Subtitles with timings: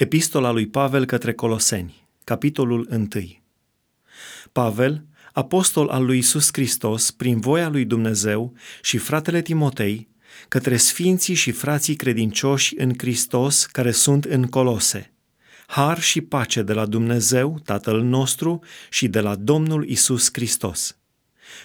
[0.00, 3.08] Epistola lui Pavel către Coloseni, capitolul 1.
[4.52, 8.52] Pavel, apostol al lui Isus Hristos, prin voia lui Dumnezeu
[8.82, 10.08] și fratele Timotei,
[10.48, 15.12] către sfinții și frații credincioși în Hristos care sunt în Colose.
[15.66, 18.60] Har și pace de la Dumnezeu, Tatăl nostru,
[18.90, 20.96] și de la Domnul Isus Hristos.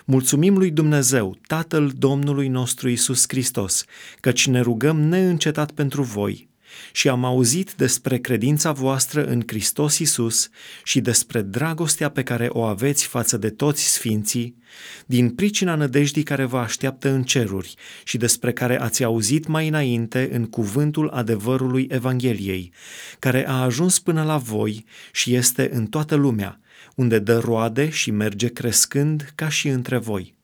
[0.05, 3.85] Mulțumim lui Dumnezeu, Tatăl Domnului nostru Isus Hristos,
[4.19, 6.53] căci ne rugăm neîncetat pentru voi,
[6.91, 10.49] și am auzit despre credința voastră în Hristos Isus
[10.83, 14.57] și despre dragostea pe care o aveți față de toți sfinții,
[15.05, 20.29] din pricina nădejdii care vă așteaptă în ceruri și despre care ați auzit mai înainte
[20.31, 22.73] în cuvântul adevărului Evangheliei,
[23.19, 26.59] care a ajuns până la voi și este în toată lumea,
[26.95, 30.35] unde dă roade și merge crescând ca și între voi.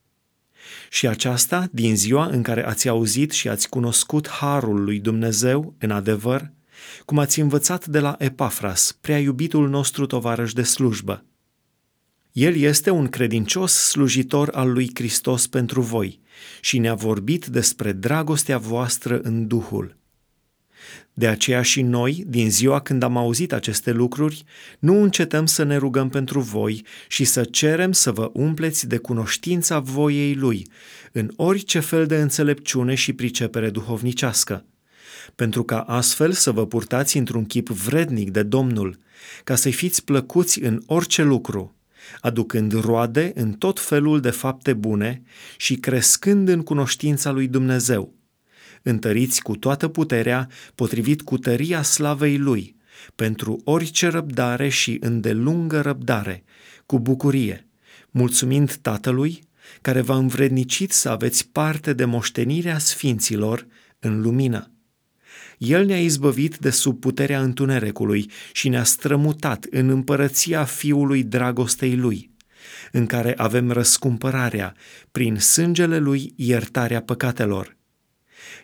[0.90, 5.92] Și aceasta din ziua în care ați auzit și ați cunoscut harul lui Dumnezeu în
[5.92, 6.52] adevăr,
[7.06, 11.26] cum ați învățat de la Epafras, prea iubitul nostru tovarăș de slujbă.
[12.32, 16.20] El este un credincios slujitor al lui Hristos pentru voi
[16.62, 19.96] și ne-a vorbit despre dragostea voastră în Duhul–
[21.14, 24.44] de aceea și noi, din ziua când am auzit aceste lucruri,
[24.80, 29.80] nu încetăm să ne rugăm pentru voi și să cerem să vă umpleți de cunoștința
[29.80, 30.68] voiei Lui,
[31.12, 34.66] în orice fel de înțelepciune și pricepere duhovnicească,
[35.36, 38.98] pentru ca astfel să vă purtați într-un chip vrednic de Domnul,
[39.44, 41.76] ca să-i fiți plăcuți în orice lucru,
[42.22, 45.22] aducând roade în tot felul de fapte bune
[45.58, 48.14] și crescând în cunoștința lui Dumnezeu–
[48.82, 52.76] întăriți cu toată puterea, potrivit cu tăria slavei Lui,
[53.16, 56.44] pentru orice răbdare și îndelungă răbdare,
[56.86, 57.68] cu bucurie,
[58.12, 59.44] mulțumind Tatălui,
[59.82, 63.68] care v-a învrednicit să aveți parte de moștenirea sfinților
[64.00, 64.72] în lumină.
[65.58, 72.32] El ne-a izbăvit de sub puterea întunericului și ne-a strămutat în împărăția Fiului dragostei Lui,
[72.92, 74.76] în care avem răscumpărarea,
[75.12, 77.76] prin sângele Lui iertarea păcatelor–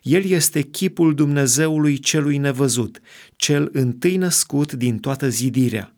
[0.01, 2.99] el este chipul Dumnezeului celui nevăzut,
[3.35, 5.95] cel întâi născut din toată zidirea.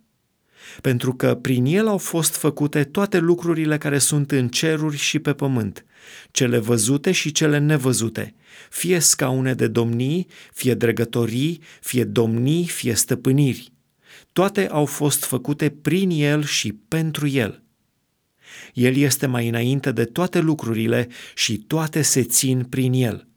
[0.81, 5.33] Pentru că prin el au fost făcute toate lucrurile care sunt în ceruri și pe
[5.33, 5.85] pământ,
[6.31, 8.35] cele văzute și cele nevăzute,
[8.69, 13.71] fie scaune de domnii, fie dregătorii, fie domnii, fie stăpâniri.
[14.33, 17.63] Toate au fost făcute prin el și pentru el.
[18.73, 23.28] El este mai înainte de toate lucrurile și toate se țin prin el.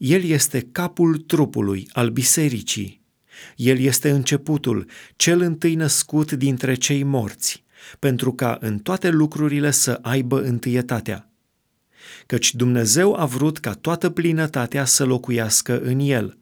[0.00, 3.02] El este capul trupului, al bisericii.
[3.56, 7.64] El este începutul, cel întâi născut dintre cei morți,
[7.98, 11.30] pentru ca în toate lucrurile să aibă întâietatea.
[12.26, 16.38] Căci Dumnezeu a vrut ca toată plinătatea să locuiască în El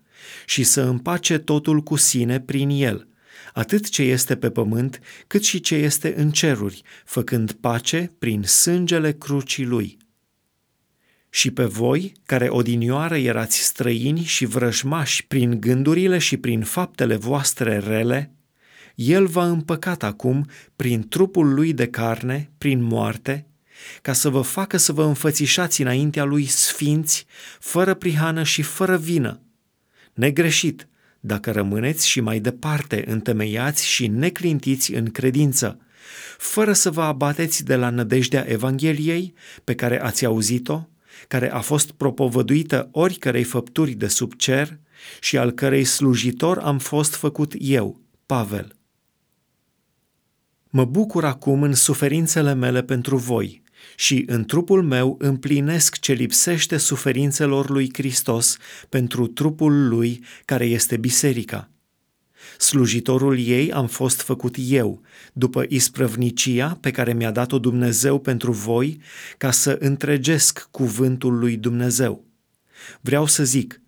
[0.46, 3.08] și să împace totul cu sine prin El,
[3.52, 9.12] atât ce este pe pământ, cât și ce este în ceruri, făcând pace prin sângele
[9.12, 9.98] crucii Lui
[11.30, 17.78] și pe voi, care odinioară erați străini și vrăjmași prin gândurile și prin faptele voastre
[17.78, 18.32] rele,
[18.94, 20.46] El v-a împăcat acum
[20.76, 23.46] prin trupul Lui de carne, prin moarte,
[24.02, 27.26] ca să vă facă să vă înfățișați înaintea Lui sfinți,
[27.58, 29.40] fără prihană și fără vină,
[30.14, 30.88] negreșit,
[31.20, 35.78] dacă rămâneți și mai departe întemeiați și neclintiți în credință,
[36.38, 39.34] fără să vă abateți de la nădejdea Evangheliei
[39.64, 40.88] pe care ați auzit-o,
[41.28, 44.78] care a fost propovăduită oricărei făpturi de sub cer
[45.20, 48.76] și al cărei slujitor am fost făcut eu, Pavel.
[50.70, 53.62] Mă bucur acum în suferințele mele pentru voi
[53.96, 58.56] și în trupul meu împlinesc ce lipsește suferințelor lui Hristos
[58.88, 61.70] pentru trupul lui care este biserica
[62.58, 65.00] Slujitorul ei am fost făcut eu,
[65.32, 69.00] după isprăvnicia pe care mi-a dat-o Dumnezeu pentru voi,
[69.36, 72.24] ca să întregesc cuvântul lui Dumnezeu.
[73.00, 73.80] Vreau să zic,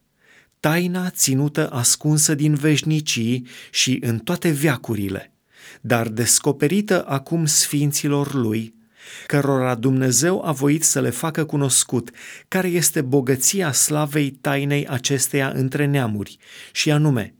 [0.60, 5.32] taina ținută ascunsă din veșnicii și în toate veacurile,
[5.80, 8.74] dar descoperită acum sfinților lui,
[9.26, 12.10] cărora Dumnezeu a voit să le facă cunoscut
[12.48, 16.36] care este bogăția slavei tainei acesteia între neamuri,
[16.72, 17.34] și anume–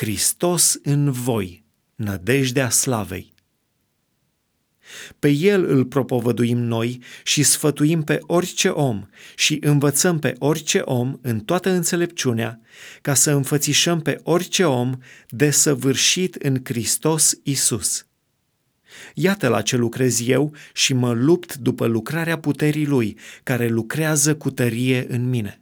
[0.00, 1.64] Hristos în voi,
[1.94, 3.32] nădejdea slavei.
[5.18, 11.18] Pe El îl propovăduim noi și sfătuim pe orice om și învățăm pe orice om
[11.22, 12.60] în toată înțelepciunea,
[13.00, 14.98] ca să înfățișăm pe orice om
[15.28, 18.06] desăvârșit în Hristos Isus.
[19.14, 24.50] Iată la ce lucrez eu și mă lupt după lucrarea puterii Lui, care lucrează cu
[24.50, 25.59] tărie în mine.